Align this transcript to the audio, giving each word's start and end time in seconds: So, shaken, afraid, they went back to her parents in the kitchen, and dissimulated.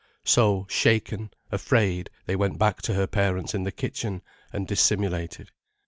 So, 0.23 0.65
shaken, 0.67 1.29
afraid, 1.51 2.09
they 2.25 2.35
went 2.35 2.57
back 2.57 2.81
to 2.81 2.93
her 2.95 3.05
parents 3.05 3.53
in 3.53 3.65
the 3.65 3.71
kitchen, 3.71 4.23
and 4.51 4.67
dissimulated. 4.67 5.51